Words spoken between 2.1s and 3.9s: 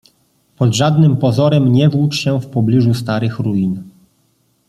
się w pobliżu starych ruin.